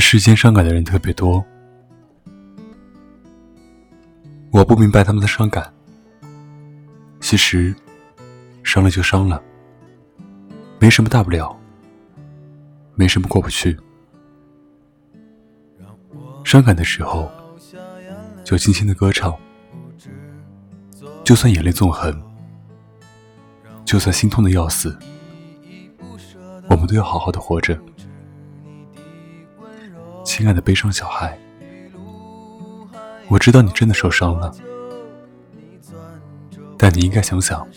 [0.00, 1.44] 世间伤感的人特别多，
[4.50, 5.72] 我不明白他们的伤感。
[7.20, 7.74] 其实，
[8.64, 9.40] 伤了就伤了，
[10.78, 11.54] 没什么大不了，
[12.94, 13.78] 没什么过不去。
[16.44, 17.30] 伤感的时候，
[18.42, 19.36] 就轻轻的歌唱，
[21.22, 22.20] 就算眼泪纵横，
[23.84, 24.98] 就算心痛的要死，
[26.68, 27.78] 我们都要好好的活着。
[30.40, 31.38] 亲爱的悲伤小孩，
[33.28, 34.50] 我知道你真的受伤了，
[36.78, 37.68] 但你应该想想，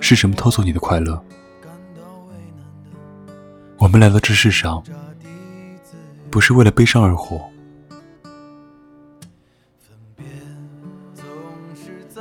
[0.00, 1.20] 是什么偷走你的快乐？
[3.78, 4.80] 我们来到这世上，
[6.30, 7.44] 不是为了悲伤而活。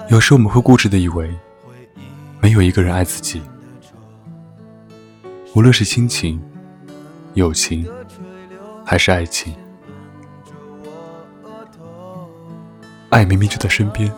[0.10, 1.32] 有时我们会固执的以为，
[2.42, 3.44] 没有一个人爱自己，
[5.54, 6.42] 无论是亲情、
[7.36, 7.88] 友情。
[8.86, 9.56] 还是爱情，
[13.10, 14.14] 爱明明就在身边，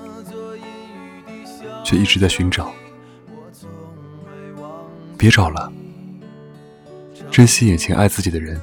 [1.85, 2.69] 却一直在寻找。
[5.17, 5.71] 别找了，
[7.31, 8.61] 珍惜眼前爱自己的人。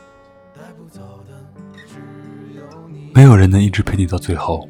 [3.14, 4.68] 没有人能一直陪你到最后，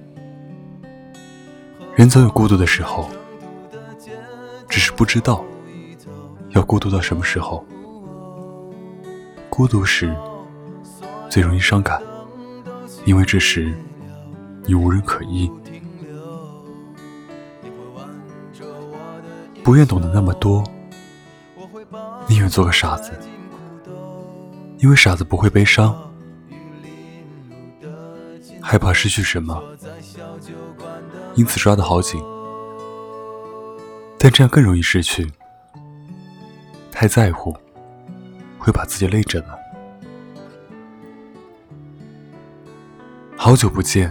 [1.97, 3.11] 人总有孤独的时候，
[4.69, 5.45] 只是不知道
[6.51, 7.67] 要孤独到什么时候。
[9.51, 10.15] 孤独时。
[11.35, 12.01] 最容易伤感，
[13.05, 13.77] 因为这时
[14.67, 15.51] 你无人可依。
[19.65, 20.63] 不愿懂得那么多，
[22.29, 23.11] 宁愿做个傻子，
[24.79, 26.01] 因为傻子不会悲伤，
[28.63, 29.61] 害怕失去什么，
[31.35, 32.23] 因此抓得好紧。
[34.21, 35.29] 但这样更容易失去，
[36.93, 37.53] 太在乎
[38.57, 39.49] 会把自己累着呢。
[43.45, 44.11] 好久不见，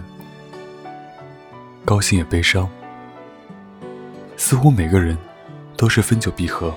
[1.83, 2.69] 高兴也悲伤，
[4.37, 5.17] 似乎每个人
[5.75, 6.71] 都是分久必合，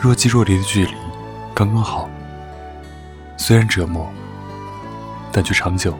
[0.00, 0.94] 若即若离的距离，
[1.52, 2.08] 刚刚好。
[3.36, 4.08] 虽然折磨，
[5.32, 5.98] 但却长久。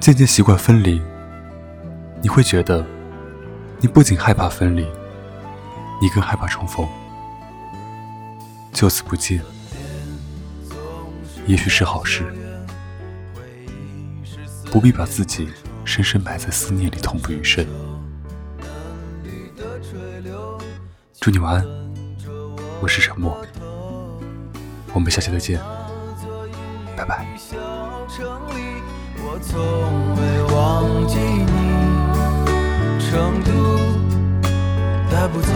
[0.00, 1.00] 渐渐习惯分离，
[2.20, 2.84] 你会觉得，
[3.78, 4.84] 你不仅害怕分离，
[6.02, 6.84] 你更害怕重逢。
[8.72, 9.40] 就此不见，
[11.46, 12.26] 也许是好事。
[14.70, 15.48] 不必把自己
[15.84, 17.66] 深深埋在思念里，痛不欲生。
[21.20, 21.66] 祝你晚安，
[22.80, 23.36] 我是沉默，
[24.92, 25.60] 我们下期再见，
[26.96, 27.26] 拜拜。
[33.10, 33.50] 成都。
[35.10, 35.48] 带不走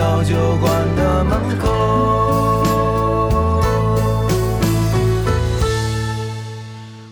[0.00, 1.68] 小酒馆的门口，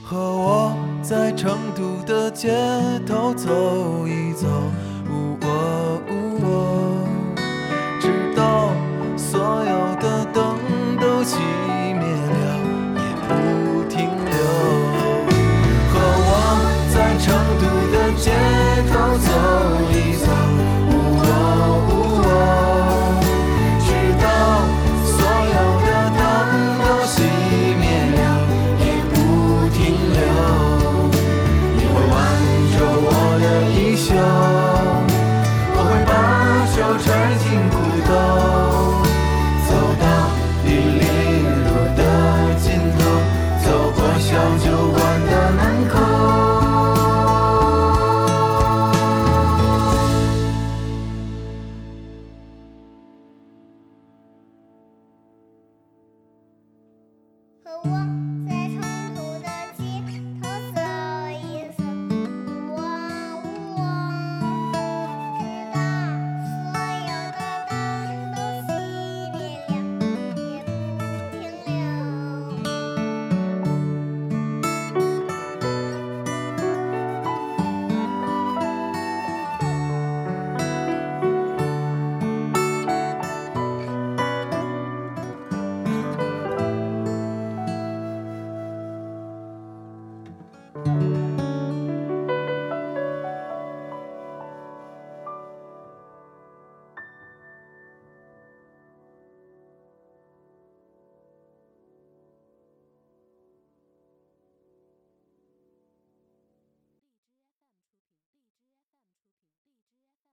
[0.03, 2.49] 和我在成都的街
[3.07, 3.47] 头走
[4.07, 4.47] 一走。